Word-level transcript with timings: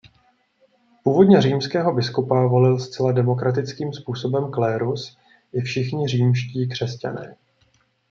Původně 1.03 1.41
římského 1.41 1.93
biskupa 1.93 2.47
volil 2.47 2.79
zcela 2.79 3.11
demokratickým 3.11 3.93
způsobem 3.93 4.51
klérus 4.51 5.17
i 5.53 5.61
všichni 5.61 6.07
římští 6.07 6.67
křesťané. 6.69 7.35